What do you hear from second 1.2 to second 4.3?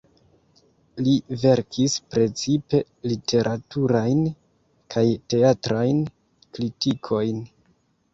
verkis precipe literaturajn